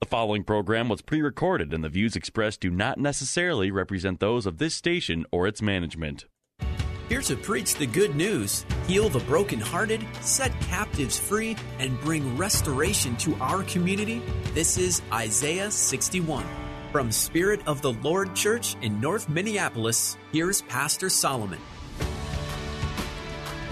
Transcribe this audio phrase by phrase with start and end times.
[0.00, 4.46] The following program was pre recorded, and the views expressed do not necessarily represent those
[4.46, 6.24] of this station or its management.
[7.10, 13.14] Here to preach the good news, heal the brokenhearted, set captives free, and bring restoration
[13.16, 14.22] to our community,
[14.54, 16.46] this is Isaiah 61.
[16.92, 21.60] From Spirit of the Lord Church in North Minneapolis, here's Pastor Solomon.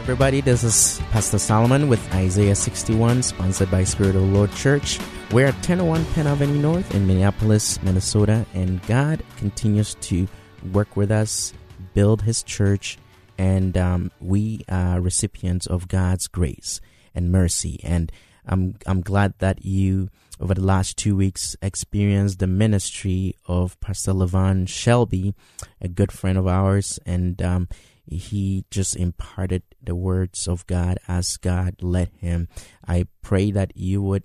[0.08, 4.98] Everybody, this is Pastor Solomon with Isaiah 61, sponsored by Spirit of the Lord Church.
[5.32, 10.26] We're at 1001 Penn Avenue North in Minneapolis, Minnesota, and God continues to
[10.72, 11.52] work with us,
[11.92, 12.96] build His church,
[13.36, 16.80] and um, we are recipients of God's grace
[17.14, 17.78] and mercy.
[17.84, 18.10] And
[18.46, 20.08] I'm I'm glad that you
[20.40, 25.34] over the last two weeks experienced the ministry of Pastor Levon Shelby,
[25.82, 27.68] a good friend of ours, and um,
[28.10, 32.48] he just imparted the words of God as God led him.
[32.86, 34.24] I pray that you would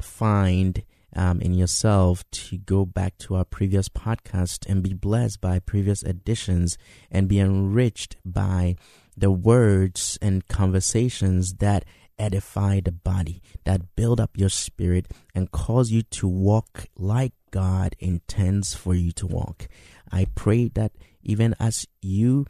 [0.00, 0.82] find
[1.16, 6.02] um, in yourself to go back to our previous podcast and be blessed by previous
[6.02, 6.76] editions
[7.10, 8.76] and be enriched by
[9.16, 11.84] the words and conversations that
[12.18, 17.94] edify the body, that build up your spirit and cause you to walk like God
[17.98, 19.68] intends for you to walk.
[20.10, 22.46] I pray that even as you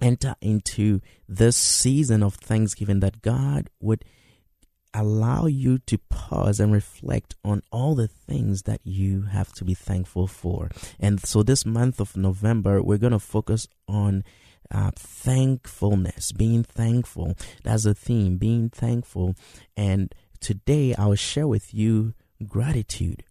[0.00, 4.04] enter into this season of Thanksgiving, that God would
[4.96, 9.74] allow you to pause and reflect on all the things that you have to be
[9.74, 10.70] thankful for.
[10.98, 14.24] And so, this month of November, we're going to focus on
[14.70, 17.36] uh, thankfulness, being thankful.
[17.62, 19.36] That's the theme, being thankful.
[19.76, 22.14] And today, I'll share with you
[22.46, 23.22] gratitude,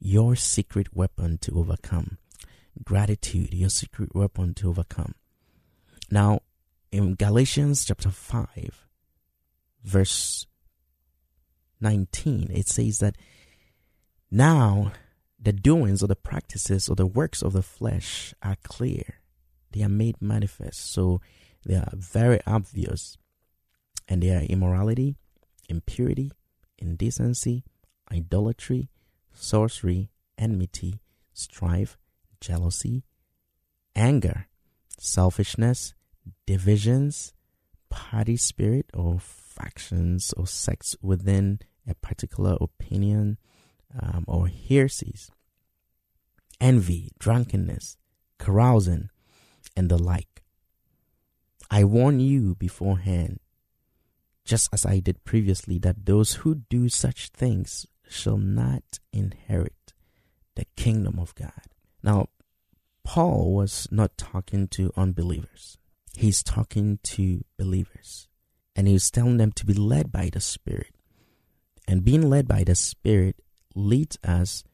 [0.00, 2.18] your secret weapon to overcome.
[2.82, 5.14] Gratitude, your secret weapon to overcome.
[6.14, 6.42] Now,
[6.92, 8.86] in Galatians chapter 5,
[9.82, 10.46] verse
[11.80, 13.16] 19, it says that
[14.30, 14.92] now
[15.40, 19.22] the doings or the practices or the works of the flesh are clear.
[19.72, 20.92] They are made manifest.
[20.92, 21.20] So
[21.66, 23.18] they are very obvious.
[24.06, 25.16] And they are immorality,
[25.68, 26.30] impurity,
[26.78, 27.64] indecency,
[28.12, 28.88] idolatry,
[29.32, 31.00] sorcery, enmity,
[31.32, 31.98] strife,
[32.40, 33.02] jealousy,
[33.96, 34.46] anger,
[34.96, 35.92] selfishness,
[36.46, 37.32] divisions,
[37.90, 43.38] party spirit, or factions or sects within a particular opinion
[44.00, 45.30] um, or heresies,
[46.60, 47.96] envy, drunkenness,
[48.38, 49.10] carousing,
[49.76, 50.42] and the like.
[51.70, 53.40] I warn you beforehand,
[54.44, 59.94] just as I did previously, that those who do such things shall not inherit
[60.56, 61.62] the kingdom of God.
[62.02, 62.28] Now,
[63.02, 65.78] Paul was not talking to unbelievers.
[66.16, 68.28] He's talking to believers.
[68.76, 70.94] And he's telling them to be led by the Spirit.
[71.86, 73.36] And being led by the Spirit
[73.74, 74.64] leads us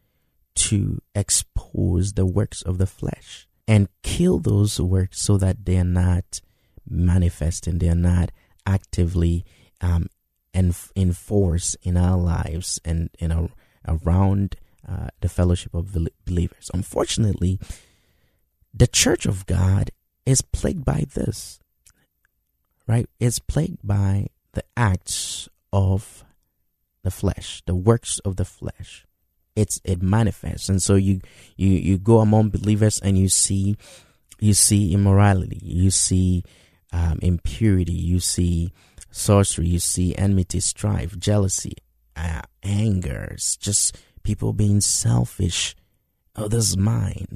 [0.55, 5.85] to expose the works of the flesh and kill those works so that they are
[5.85, 6.41] not
[6.89, 8.31] manifesting, they are not
[8.67, 9.45] actively
[9.81, 10.09] um,
[10.55, 13.51] enforced in our lives and in our,
[13.87, 14.57] around
[14.89, 16.71] uh, the fellowship of believers.
[16.75, 17.59] Unfortunately,
[18.75, 19.91] the church of God
[20.27, 21.61] is plagued by this,
[22.87, 23.09] right?
[23.19, 26.25] It's plagued by the acts of
[27.03, 29.07] the flesh, the works of the flesh.
[29.57, 31.21] It's it manifests, and so you
[31.57, 33.77] you you go among believers and you see
[34.39, 36.45] you see immorality, you see
[36.93, 38.73] um, impurity, you see
[39.11, 41.75] sorcery, you see enmity, strife, jealousy,
[42.17, 45.75] uh, anger, just people being selfish,
[46.37, 47.27] oh, this is mine.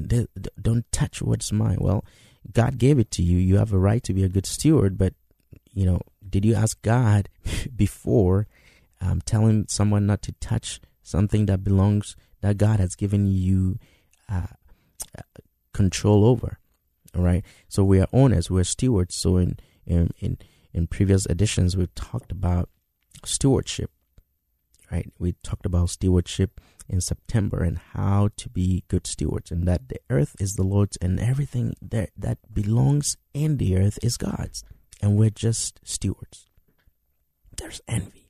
[0.61, 1.79] Don't touch what's mine.
[1.81, 2.05] Well,
[2.53, 3.39] God gave it to you.
[3.39, 5.15] You have a right to be a good steward, but
[5.73, 7.29] you know, did you ask God
[7.77, 8.47] before
[9.01, 13.79] um, telling someone not to touch something that belongs that God has given you
[14.29, 14.47] uh,
[15.73, 16.59] control over?
[17.17, 17.45] All right.
[17.69, 18.51] So we are owners.
[18.51, 19.15] We are stewards.
[19.15, 19.57] So in
[19.87, 20.39] in in,
[20.73, 22.69] in previous editions, we've talked about
[23.25, 23.91] stewardship.
[24.91, 25.11] Right.
[25.19, 30.01] We talked about stewardship in September and how to be good stewards and that the
[30.11, 34.65] earth is the Lord's and everything that, that belongs in the earth is God's
[35.01, 36.47] and we're just stewards.
[37.57, 38.29] There's envy.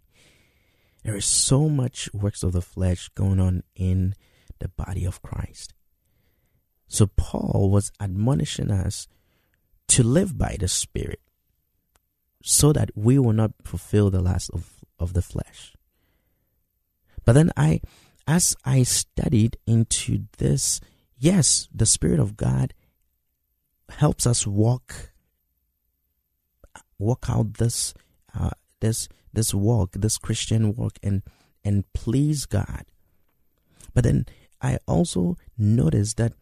[1.02, 4.14] There is so much works of the flesh going on in
[4.58, 5.74] the body of Christ.
[6.88, 9.08] So Paul was admonishing us
[9.88, 11.20] to live by the Spirit
[12.42, 15.74] so that we will not fulfill the lust of, of the flesh.
[17.24, 17.80] But then I,
[18.26, 20.80] as I studied into this,
[21.18, 22.74] yes, the Spirit of God
[23.88, 25.12] helps us walk,
[26.98, 27.94] walk out this,
[28.38, 28.50] uh,
[28.80, 31.22] this this walk, this Christian walk, and
[31.64, 32.84] and please God.
[33.92, 34.26] But then
[34.60, 36.32] I also noticed that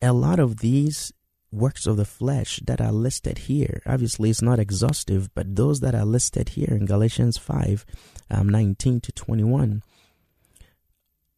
[0.00, 1.12] a lot of these
[1.50, 5.94] works of the flesh that are listed here, obviously it's not exhaustive, but those that
[5.94, 7.84] are listed here in Galatians 5
[8.30, 9.82] um, 19 to 21,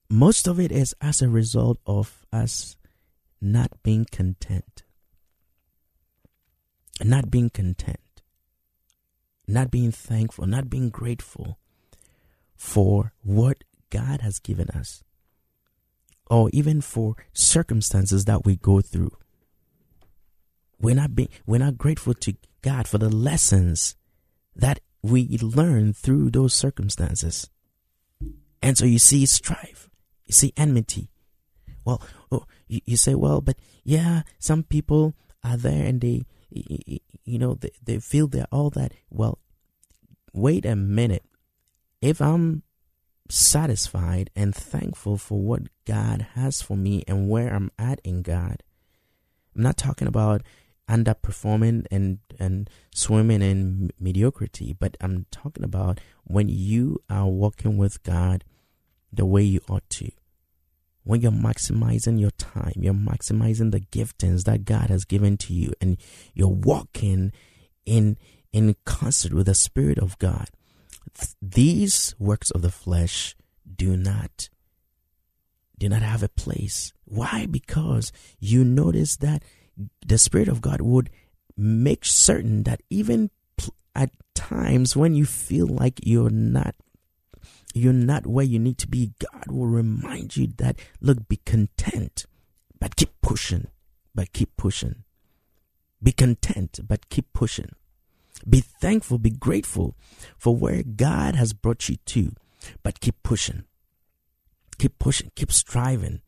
[0.08, 2.76] most of it is as a result of us
[3.40, 4.84] not being content.
[7.02, 7.98] Not being content
[9.46, 11.58] not being thankful, not being grateful
[12.56, 15.02] for what God has given us,
[16.30, 19.12] or even for circumstances that we go through.
[20.80, 23.96] We're not being, we're not grateful to God for the lessons
[24.56, 27.50] that we learn through those circumstances.
[28.62, 29.90] And so you see strife,
[30.26, 31.10] you see enmity.
[31.84, 37.38] Well, oh, you, you say, well, but yeah, some people are there and they you
[37.38, 39.38] know they, they feel they're all that well
[40.32, 41.24] wait a minute
[42.00, 42.62] if i'm
[43.28, 48.62] satisfied and thankful for what god has for me and where i'm at in god
[49.54, 50.42] i'm not talking about
[50.88, 58.02] underperforming and and swimming in mediocrity but i'm talking about when you are walking with
[58.02, 58.44] god
[59.16, 60.10] the way you ought to
[61.04, 65.72] when you're maximizing your time, you're maximizing the giftings that God has given to you,
[65.80, 65.98] and
[66.32, 67.32] you're walking
[67.86, 68.16] in
[68.52, 70.48] in concert with the Spirit of God.
[71.40, 73.36] These works of the flesh
[73.76, 74.48] do not
[75.78, 76.92] do not have a place.
[77.04, 77.46] Why?
[77.46, 78.10] Because
[78.40, 79.42] you notice that
[80.06, 81.10] the Spirit of God would
[81.56, 83.30] make certain that even
[83.94, 86.74] at times when you feel like you're not
[87.74, 92.26] you're not where you need to be, God will remind you that, look, be content,
[92.78, 93.68] but keep pushing,
[94.14, 95.04] but keep pushing.
[96.02, 97.70] Be content, but keep pushing.
[98.48, 99.96] Be thankful, be grateful
[100.36, 102.32] for where God has brought you to,
[102.82, 103.64] but keep pushing.
[104.78, 106.20] Keep pushing, keep striving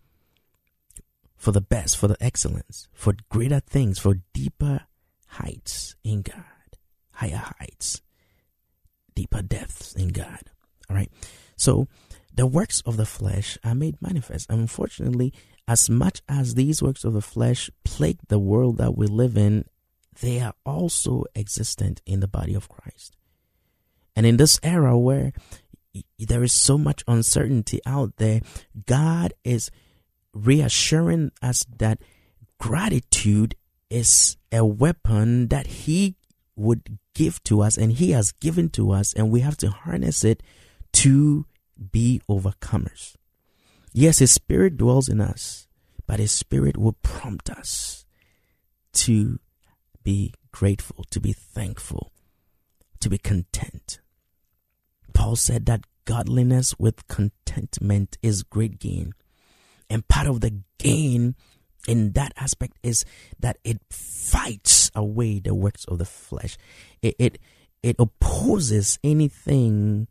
[1.36, 4.86] for the best, for the excellence, for greater things, for deeper
[5.28, 6.44] heights in God,
[7.12, 8.00] higher heights,
[9.14, 10.50] deeper depths in God.
[10.88, 11.10] All right.
[11.56, 11.88] So
[12.34, 14.46] the works of the flesh are made manifest.
[14.50, 15.32] Unfortunately,
[15.66, 19.64] as much as these works of the flesh plague the world that we live in,
[20.20, 23.16] they are also existent in the body of Christ.
[24.14, 25.32] And in this era where
[26.18, 28.40] there is so much uncertainty out there,
[28.86, 29.70] God is
[30.32, 31.98] reassuring us that
[32.58, 33.54] gratitude
[33.90, 36.16] is a weapon that He
[36.54, 40.24] would give to us and He has given to us, and we have to harness
[40.24, 40.42] it
[40.96, 41.44] to
[41.92, 43.16] be overcomers.
[43.92, 45.68] Yes, His Spirit dwells in us,
[46.06, 48.06] but His Spirit will prompt us
[48.94, 49.38] to
[50.02, 52.12] be grateful, to be thankful,
[53.00, 54.00] to be content.
[55.12, 59.12] Paul said that godliness with contentment is great gain.
[59.90, 61.34] And part of the gain
[61.86, 63.04] in that aspect is
[63.38, 66.56] that it fights away the works of the flesh.
[67.02, 67.38] It, it,
[67.82, 70.08] it opposes anything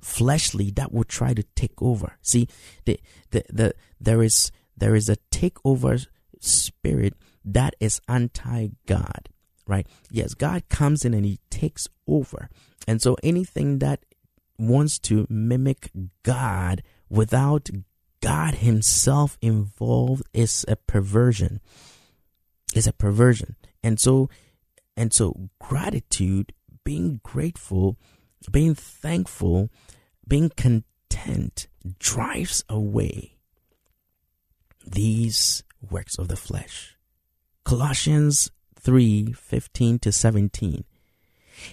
[0.00, 2.16] fleshly that will try to take over.
[2.22, 2.48] See,
[2.84, 6.06] the, the, the, there is, there is a takeover
[6.40, 7.14] spirit
[7.44, 9.28] that is anti God,
[9.66, 9.86] right?
[10.10, 12.48] Yes, God comes in and he takes over.
[12.86, 14.04] And so anything that
[14.58, 15.90] wants to mimic
[16.22, 17.70] God without
[18.20, 21.60] God himself involved is a perversion.
[22.74, 23.56] Is a perversion.
[23.82, 24.28] And so
[24.96, 26.52] and so gratitude,
[26.84, 27.96] being grateful,
[28.48, 29.70] being thankful
[30.26, 31.66] being content
[31.98, 33.36] drives away
[34.86, 36.96] these works of the flesh.
[37.64, 40.84] Colossians 3 15 to 17.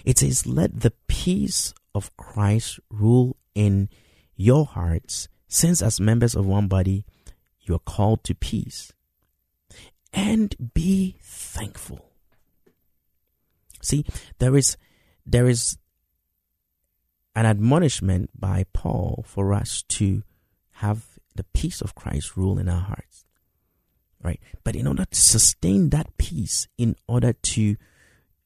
[0.04, 3.88] It says, Let the peace of Christ rule in
[4.36, 7.04] your hearts, since as members of one body
[7.62, 8.92] you are called to peace.
[10.12, 12.12] And be thankful.
[13.80, 14.04] See,
[14.38, 14.76] there is
[15.24, 15.78] there is
[17.38, 20.24] an admonishment by Paul for us to
[20.82, 21.04] have
[21.36, 23.24] the peace of Christ rule in our hearts.
[24.20, 24.40] Right?
[24.64, 27.76] But in order to sustain that peace, in order to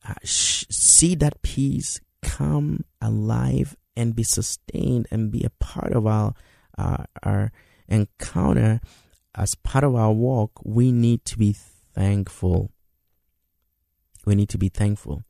[0.06, 6.06] uh, sh- see that peace come alive and be sustained and be a part of
[6.06, 6.34] our
[6.76, 7.50] uh, our
[7.88, 8.82] encounter
[9.34, 11.56] as part of our walk, we need to be
[11.94, 12.70] thankful.
[14.26, 15.24] We need to be thankful.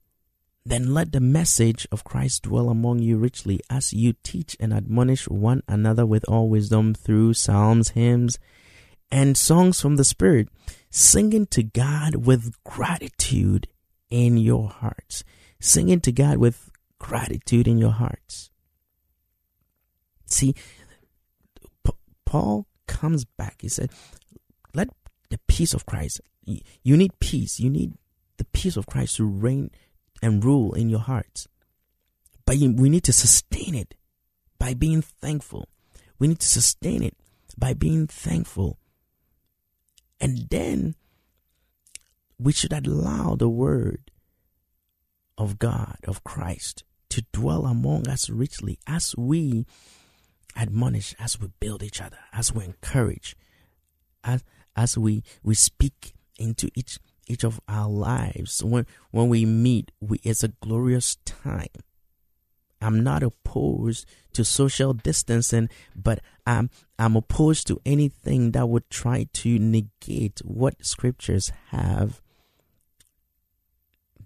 [0.64, 5.28] Then let the message of Christ dwell among you richly as you teach and admonish
[5.28, 8.38] one another with all wisdom through psalms, hymns,
[9.10, 10.48] and songs from the Spirit,
[10.88, 13.66] singing to God with gratitude
[14.08, 15.24] in your hearts.
[15.60, 18.50] Singing to God with gratitude in your hearts.
[20.26, 20.54] See,
[21.84, 21.92] P-
[22.24, 23.62] Paul comes back.
[23.62, 23.90] He said,
[24.74, 24.88] Let
[25.28, 27.58] the peace of Christ, you need peace.
[27.58, 27.94] You need
[28.38, 29.70] the peace of Christ to reign
[30.22, 31.48] and rule in your hearts.
[32.46, 33.94] But we need to sustain it
[34.58, 35.68] by being thankful.
[36.18, 37.16] We need to sustain it
[37.58, 38.78] by being thankful.
[40.20, 40.94] And then
[42.38, 44.10] we should allow the word
[45.36, 49.66] of God, of Christ, to dwell among us richly as we
[50.56, 53.36] admonish, as we build each other, as we encourage,
[54.24, 58.62] as as we we speak into each each of our lives.
[58.64, 61.68] When when we meet, we, it's a glorious time.
[62.80, 69.28] I'm not opposed to social distancing, but I'm I'm opposed to anything that would try
[69.32, 72.20] to negate what scriptures have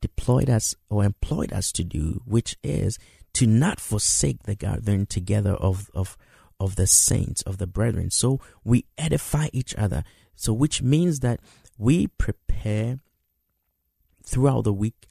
[0.01, 2.99] deployed us or employed us to do, which is
[3.35, 6.17] to not forsake the gathering together of, of,
[6.59, 8.11] of the saints, of the brethren.
[8.11, 10.05] So we edify each other.
[10.35, 11.41] So, which means that
[11.79, 12.99] we prepare
[14.25, 15.07] throughout the week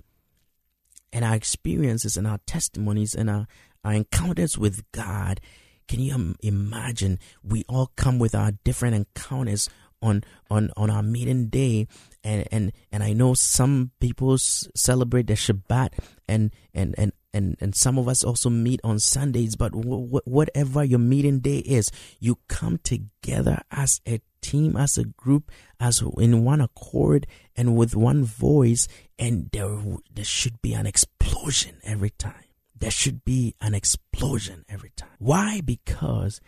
[1.14, 3.48] and our experiences and our testimonies and our,
[3.84, 5.40] our encounters with God.
[5.88, 7.20] Can you um, imagine?
[7.44, 9.70] We all come with our different encounters
[10.02, 11.88] on on on our meeting day
[12.24, 15.94] and and and I know some people celebrate the Shabbat
[16.28, 21.00] and and and and and some of us also meet on Sundays but whatever your
[21.00, 26.62] meeting day is you come together as a team as a group as in one
[26.62, 27.26] accord
[27.56, 28.88] and with one voice
[29.18, 29.78] and there
[30.14, 32.44] there should be an explosion every time.
[32.78, 35.16] There should be an explosion every time.
[35.20, 35.62] Why?
[35.62, 36.42] Because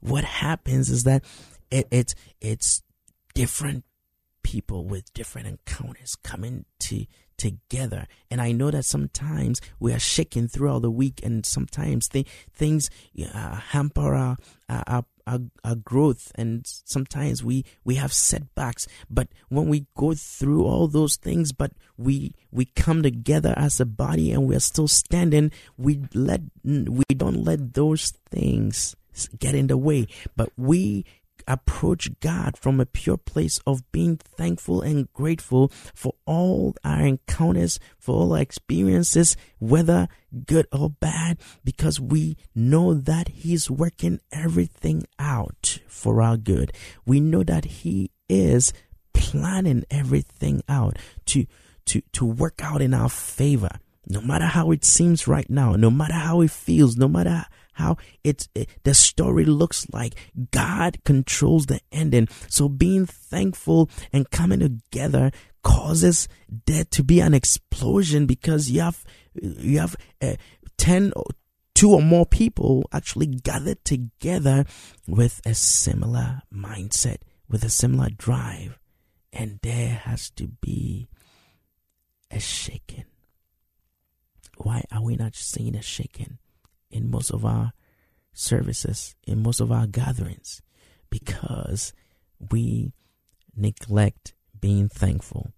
[0.00, 1.24] what happens is that
[1.70, 2.82] it, it it's
[3.34, 3.84] different
[4.42, 7.06] people with different encounters coming to
[7.38, 8.06] together.
[8.30, 12.90] And I know that sometimes we are shaken throughout the week, and sometimes th- things
[13.32, 14.36] uh, hamper our,
[14.68, 18.86] our, our, our growth, and sometimes we we have setbacks.
[19.08, 23.86] But when we go through all those things, but we we come together as a
[23.86, 25.52] body, and we are still standing.
[25.76, 28.96] We let we don't let those things
[29.38, 31.04] get in the way, but we
[31.46, 37.78] approach God from a pure place of being thankful and grateful for all our encounters,
[37.98, 40.08] for all our experiences, whether
[40.46, 46.72] good or bad, because we know that He's working everything out for our good.
[47.06, 48.72] We know that He is
[49.12, 51.46] planning everything out to,
[51.86, 53.78] to, to work out in our favor.
[54.10, 57.44] No matter how it seems right now, no matter how it feels, no matter
[57.78, 60.14] how it's it, the story looks like.
[60.50, 62.28] God controls the ending.
[62.48, 65.30] So being thankful and coming together
[65.62, 66.28] causes
[66.66, 69.04] there to be an explosion because you have
[69.40, 70.34] you have uh,
[70.78, 71.12] 10
[71.74, 74.64] two or more people actually gathered together
[75.06, 77.18] with a similar mindset
[77.48, 78.78] with a similar drive
[79.32, 81.08] and there has to be
[82.30, 83.04] a shaking
[84.56, 86.38] why are we not seeing a shaking
[86.90, 87.72] in most of our
[88.32, 90.62] services, in most of our gatherings,
[91.10, 91.92] because
[92.50, 92.92] we
[93.56, 95.52] neglect being thankful.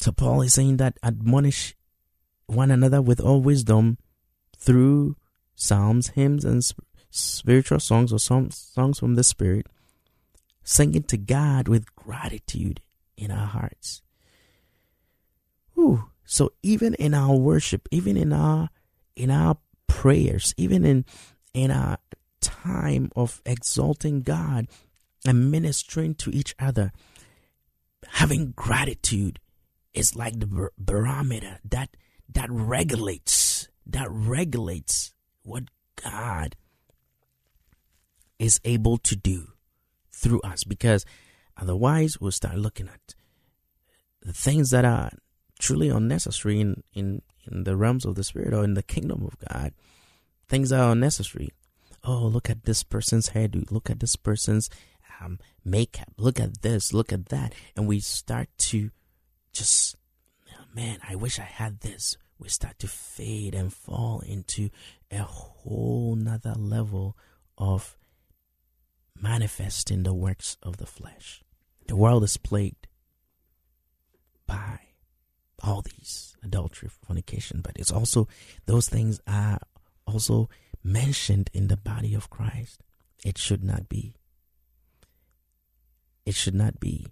[0.00, 1.74] So Paul is saying that admonish
[2.46, 3.98] one another with all wisdom
[4.58, 5.16] through
[5.54, 6.62] psalms, hymns, and
[7.10, 9.66] spiritual songs or some songs from the Spirit,
[10.62, 12.80] singing to God with gratitude
[13.16, 14.02] in our hearts.
[15.78, 18.70] Ooh, so even in our worship, even in our
[19.16, 19.56] in our
[19.86, 21.04] prayers, even in
[21.52, 21.98] in our
[22.40, 24.66] time of exalting God
[25.26, 26.92] and ministering to each other,
[28.08, 29.38] having gratitude
[29.94, 31.96] is like the barometer that
[32.32, 35.64] that regulates that regulates what
[36.02, 36.56] God
[38.38, 39.48] is able to do
[40.10, 40.64] through us.
[40.64, 41.04] Because
[41.56, 43.14] otherwise we'll start looking at
[44.22, 45.10] the things that are
[45.58, 49.36] truly unnecessary in, in in the realms of the spirit or in the kingdom of
[49.50, 49.72] God,
[50.48, 51.50] things are unnecessary.
[52.02, 53.70] Oh, look at this person's hairdo.
[53.70, 54.68] Look at this person's
[55.20, 56.12] um, makeup.
[56.16, 56.92] Look at this.
[56.92, 57.54] Look at that.
[57.76, 58.90] And we start to
[59.52, 59.96] just,
[60.74, 62.16] man, I wish I had this.
[62.38, 64.68] we start to fade and fall into
[65.10, 67.16] a whole nother level
[67.56, 67.96] of
[69.20, 71.42] manifesting the works of the flesh.
[71.86, 72.88] The world is plagued
[74.46, 74.80] by
[75.62, 78.28] all these adultery, fornication, but it's also
[78.66, 79.58] those things are
[80.06, 80.48] also
[80.82, 82.82] mentioned in the body of Christ.
[83.24, 84.14] It should not be.
[86.26, 87.06] It should not be.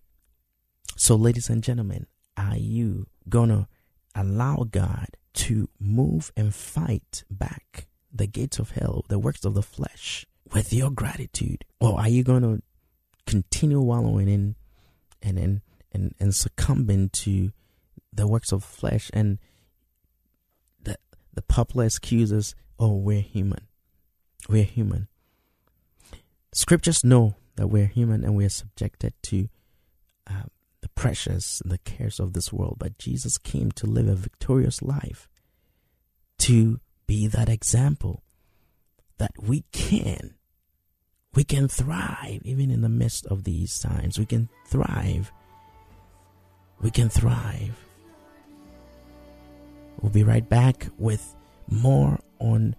[0.96, 2.06] So, ladies and gentlemen,
[2.36, 3.68] are you gonna
[4.14, 9.62] allow God to move and fight back the gates of hell, the works of the
[9.62, 11.64] flesh, with your gratitude?
[11.80, 12.60] Or are you gonna
[13.26, 14.56] continue wallowing in
[15.22, 15.60] and and,
[15.92, 17.52] and, and succumbing to
[18.12, 19.38] the works of flesh and
[20.82, 20.96] the
[21.32, 23.66] the popular excuses, oh we're human.
[24.48, 25.08] We're human.
[26.52, 29.48] Scriptures know that we're human and we're subjected to
[30.28, 30.44] uh,
[30.80, 34.82] the pressures and the cares of this world, but Jesus came to live a victorious
[34.82, 35.28] life,
[36.38, 38.22] to be that example
[39.18, 40.34] that we can.
[41.34, 44.18] We can thrive even in the midst of these times.
[44.18, 45.32] We can thrive.
[46.80, 47.78] We can thrive.
[50.00, 51.34] We'll be right back with
[51.68, 52.76] more on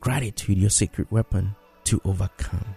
[0.00, 1.54] gratitude, your secret weapon
[1.84, 2.76] to overcome.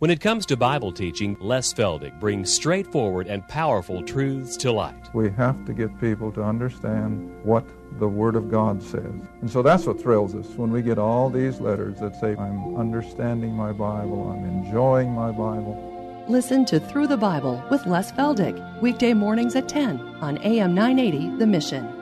[0.00, 5.12] When it comes to Bible teaching, Les Feldick brings straightforward and powerful truths to light.
[5.12, 7.64] We have to get people to understand what
[7.98, 9.02] the Word of God says.
[9.40, 12.76] And so that's what thrills us when we get all these letters that say, I'm
[12.76, 16.24] understanding my Bible, I'm enjoying my Bible.
[16.28, 21.38] Listen to Through the Bible with Les Feldick, weekday mornings at 10 on AM 980
[21.38, 21.97] The Mission.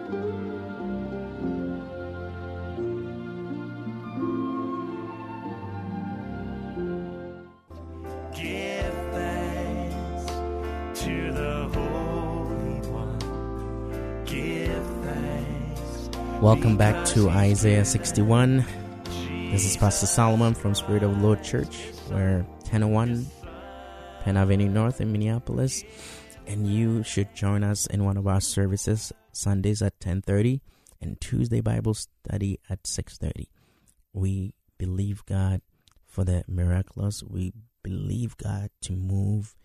[16.47, 18.65] Welcome back to Isaiah 61.
[19.51, 21.89] This is Pastor Solomon from Spirit of the Lord Church.
[22.09, 23.27] We're 1001
[24.23, 25.83] Penn Avenue North in Minneapolis.
[26.47, 30.63] And you should join us in one of our services Sundays at 1030
[31.01, 33.51] and Tuesday Bible study at 630.
[34.13, 35.63] We believe God
[36.07, 37.25] for the miraculous.
[37.25, 39.57] We believe God to move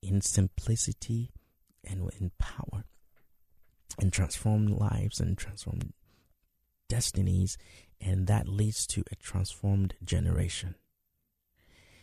[0.00, 1.32] in simplicity
[1.82, 2.84] and in power
[3.98, 5.92] and transform lives and transform
[6.88, 7.56] destinies,
[8.00, 10.74] and that leads to a transformed generation.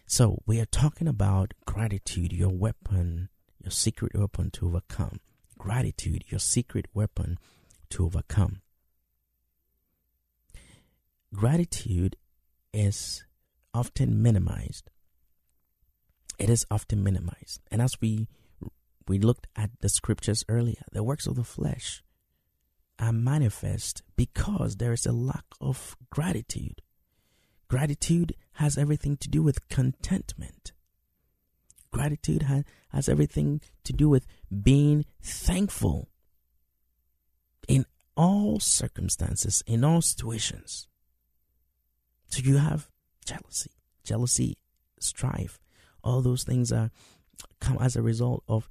[0.06, 3.30] So, we are talking about gratitude, your weapon,
[3.64, 5.20] your secret weapon to overcome.
[5.58, 7.40] Gratitude, your secret weapon
[7.92, 8.62] to overcome.
[11.34, 12.18] Gratitude
[12.74, 13.24] is
[13.74, 14.90] often minimized.
[16.38, 17.62] It is often minimized.
[17.72, 18.28] And as we
[19.08, 22.04] we looked at the scriptures earlier, the works of the flesh
[23.00, 26.82] are manifest because there is a lack of gratitude.
[27.68, 30.74] Gratitude has everything to do with contentment.
[31.92, 34.26] Gratitude has, has everything to do with
[34.64, 36.10] being thankful
[37.68, 37.86] in
[38.16, 40.88] all circumstances, in all situations.
[42.28, 42.90] So you have
[43.26, 43.72] jealousy,
[44.04, 44.58] jealousy,
[45.00, 45.60] strife.
[46.04, 46.92] All those things are
[47.60, 48.68] come as a result of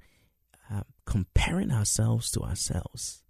[0.73, 3.23] uh, comparing ourselves to ourselves,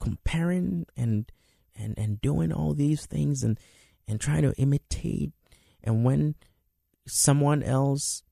[0.00, 1.30] comparing and
[1.76, 3.58] and and doing all these things and
[4.06, 5.32] and trying to imitate.
[5.82, 6.34] And when
[7.06, 8.22] someone else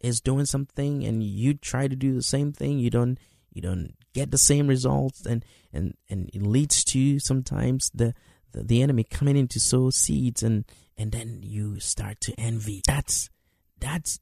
[0.00, 3.18] is doing something and you try to do the same thing, you don't
[3.52, 8.14] you don't get the same results, and and and it leads to sometimes the
[8.52, 10.64] the, the enemy coming in to sow seeds and
[10.96, 12.82] and then you start to envy.
[12.86, 13.28] That's
[13.80, 14.20] that's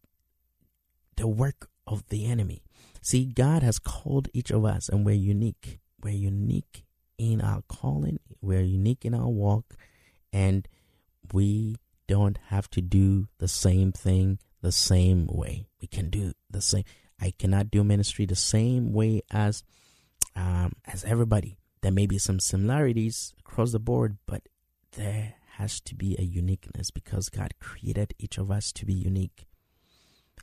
[1.16, 2.62] the work of the enemy.
[3.02, 5.80] See, God has called each of us, and we're unique.
[6.02, 6.84] We're unique
[7.18, 9.76] in our calling, we're unique in our walk,
[10.32, 10.66] and
[11.32, 11.76] we
[12.08, 15.66] don't have to do the same thing the same way.
[15.80, 16.84] We can do the same.
[17.20, 19.62] I cannot do ministry the same way as
[20.34, 21.56] um, as everybody.
[21.82, 24.48] There may be some similarities across the board, but
[24.92, 29.46] there has to be a uniqueness because God created each of us to be unique.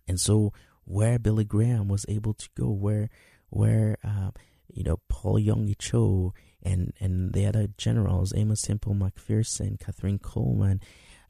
[0.08, 0.54] And so
[0.90, 3.10] where Billy Graham was able to go, where
[3.50, 4.32] where uh,
[4.74, 10.82] you know Paul Yonggi Cho and and the other generals, Aimee Semple McPherson, Kathryn Kuhlman,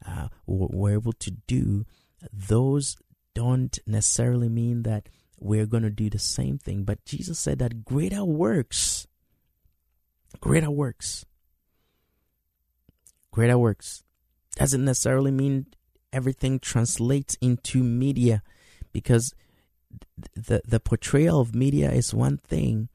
[0.06, 1.84] uh, were able to do.
[2.32, 2.96] Those
[3.34, 7.84] don't necessarily mean that we're going to do the same thing, but Jesus said that
[7.84, 9.06] greater works,
[10.40, 11.26] greater works,
[13.30, 14.04] greater works
[14.56, 15.66] doesn't necessarily mean
[16.12, 18.42] everything translates into media
[18.92, 19.34] because
[20.34, 22.88] the the portrayal of media is one thing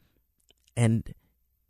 [0.76, 1.14] and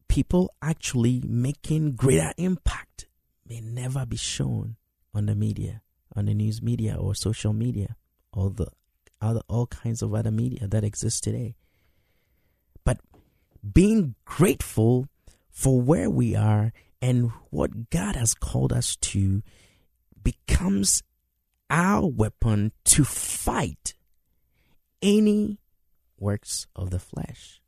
[0.07, 3.07] people actually making greater impact
[3.47, 4.75] may never be shown
[5.13, 5.81] on the media
[6.15, 7.95] on the news media or social media
[8.31, 8.67] or the
[9.21, 11.55] other all kinds of other media that exist today.
[12.83, 12.99] But
[13.73, 15.07] being grateful
[15.49, 19.41] for where we are and what God has called us to
[20.21, 21.01] becomes
[21.69, 23.95] our weapon to fight
[25.05, 25.59] any
[26.17, 27.61] works of the flesh.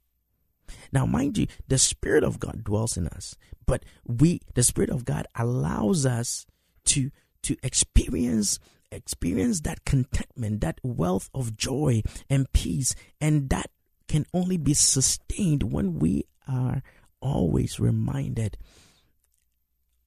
[0.91, 5.05] Now, mind you, the Spirit of God dwells in us, but we, the Spirit of
[5.05, 6.45] God allows us
[6.85, 7.11] to,
[7.43, 8.59] to experience,
[8.91, 13.69] experience that contentment, that wealth of joy and peace, and that
[14.07, 16.81] can only be sustained when we are
[17.21, 18.57] always reminded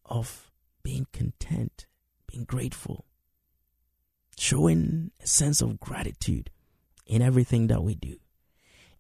[0.05, 0.51] of
[0.83, 1.87] being content,
[2.27, 3.05] being grateful,
[4.37, 6.51] showing a sense of gratitude
[7.11, 8.17] in everything that we do.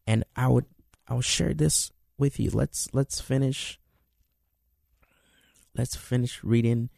[0.06, 0.66] And I would
[1.08, 2.50] I'll share this with you.
[2.50, 3.78] Let's let's finish
[5.76, 6.90] let's finish reading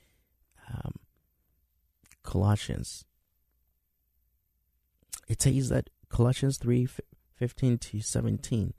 [0.72, 0.94] um,
[2.22, 3.04] Colossians.
[5.28, 6.88] It says that Colossians 3
[7.34, 8.72] 15 to 17.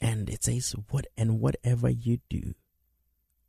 [0.00, 2.54] And it says, What and whatever you do,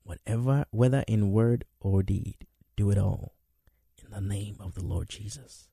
[0.03, 3.33] whatever, whether in word or deed, do it all
[4.09, 5.67] the name of the Lord Jesus,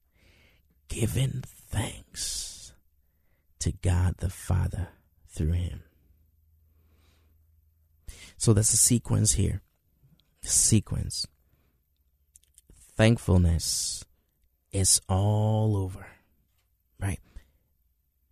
[0.89, 2.73] giving thanks
[3.61, 4.89] to God the Father
[5.29, 5.83] through him.
[8.37, 9.63] So that's a sequence here.
[10.43, 11.27] Sequence.
[12.97, 14.05] Thankfulness
[14.73, 16.07] is all over,
[17.01, 17.21] right?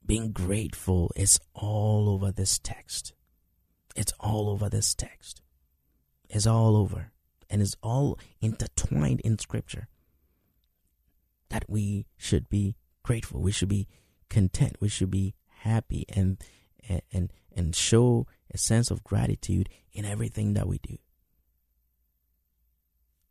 [0.07, 3.15] Being grateful is all over this text.
[3.97, 5.43] It's all over this text.
[6.29, 7.13] It's all over.
[7.49, 9.89] And it's all intertwined in Scripture.
[11.55, 13.41] That we should be grateful.
[13.41, 13.87] We should be
[14.29, 14.75] content.
[14.81, 16.37] We should be happy and
[17.13, 20.97] and and show a sense of gratitude in everything that we do.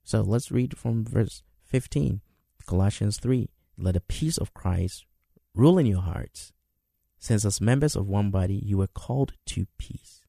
[0.06, 2.22] So let's read from verse 15,
[2.66, 3.50] Colossians 3.
[3.78, 5.04] Let the peace of Christ
[5.54, 6.54] rule in your hearts,
[7.20, 10.22] since as members of one body you were called to peace.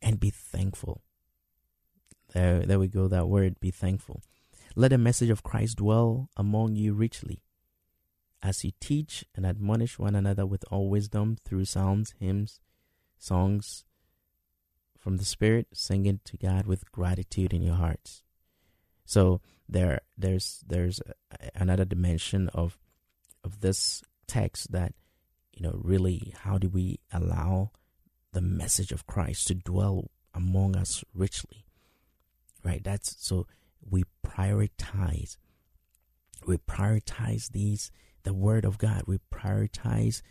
[0.00, 1.02] And be thankful.
[2.32, 4.22] There, there we go, that word, be thankful.
[4.78, 7.42] Let the message of Christ dwell among you richly,
[8.42, 12.60] as you teach and admonish one another with all wisdom through psalms, hymns,
[13.18, 13.86] songs
[14.98, 18.22] from the Spirit, singing to God with gratitude in your hearts.
[19.06, 21.00] So there, there's there's
[21.54, 22.78] another dimension of
[23.42, 24.92] of this text that
[25.56, 27.70] you know, really, how do we allow
[28.32, 31.64] the message of Christ to dwell among us richly?
[32.62, 32.84] Right?
[32.84, 33.46] That's so
[33.80, 35.36] we prioritize.
[36.46, 37.90] We prioritize these,
[38.22, 39.02] the Word of God.
[39.06, 40.22] We prioritize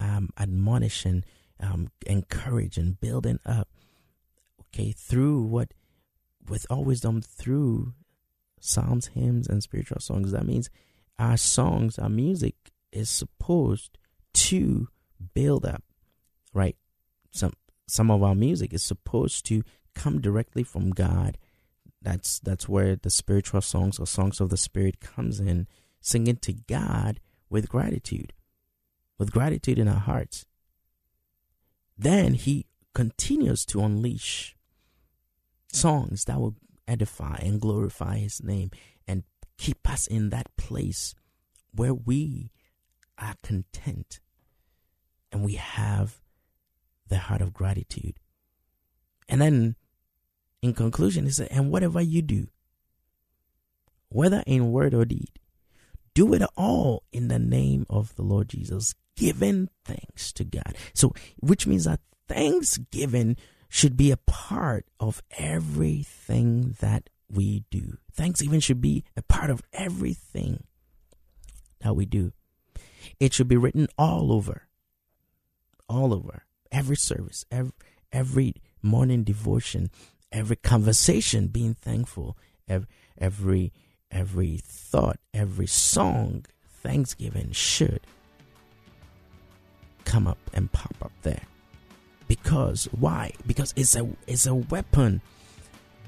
[0.00, 1.24] um, admonition,
[1.60, 3.68] um, encourage, and building up.
[4.60, 5.72] Okay, through what,
[6.48, 7.94] with all wisdom, through
[8.60, 10.32] psalms, hymns, and spiritual songs.
[10.32, 10.70] That means
[11.18, 12.54] our songs, our music
[12.92, 13.98] is supposed
[14.34, 14.88] to
[15.34, 15.82] build up,
[16.52, 16.76] right?
[17.32, 17.52] Some
[17.86, 19.62] some of our music is supposed to
[19.94, 21.38] come directly from God.
[22.00, 25.66] That's that's where the spiritual songs or songs of the spirit comes in,
[26.00, 28.32] singing to God with gratitude,
[29.18, 30.46] with gratitude in our hearts.
[31.96, 34.56] Then he continues to unleash
[35.72, 36.54] songs that will
[36.86, 38.70] edify and glorify his name
[39.06, 39.24] and
[39.58, 41.14] keep us in that place
[41.72, 42.50] where we
[43.18, 44.20] are content
[45.32, 46.20] and we have
[47.08, 48.18] the heart of gratitude.
[49.28, 49.76] And then
[50.62, 52.48] in conclusion, he said, and whatever you do,
[54.08, 55.30] whether in word or deed,
[56.14, 60.74] do it all in the name of the Lord Jesus, giving thanks to God.
[60.94, 63.36] So, which means that thanksgiving
[63.68, 67.98] should be a part of everything that we do.
[68.12, 70.64] Thanksgiving should be a part of everything
[71.80, 72.32] that we do.
[73.20, 74.68] It should be written all over,
[75.88, 77.72] all over every service, every,
[78.12, 79.90] every morning devotion,
[80.32, 82.36] every conversation, being thankful,
[82.68, 82.88] every,
[83.18, 83.72] every,
[84.10, 86.44] every thought, every song,
[86.82, 88.00] thanksgiving should
[90.04, 91.42] come up and pop up there.
[92.26, 93.32] Because why?
[93.46, 95.20] Because it's a it's a weapon.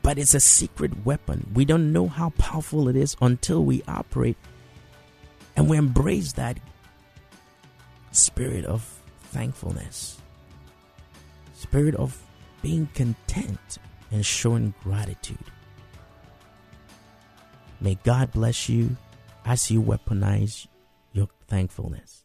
[0.02, 1.50] But it's a secret weapon.
[1.54, 4.38] We don't know how powerful it is until we operate
[5.56, 6.58] and we embrace that
[8.10, 8.82] spirit of
[9.24, 10.18] thankfulness,
[11.52, 12.18] spirit of
[12.62, 13.78] being content
[14.10, 15.38] and showing gratitude.
[17.80, 18.96] May God bless you
[19.44, 20.66] as you weaponize
[21.12, 22.24] your thankfulness.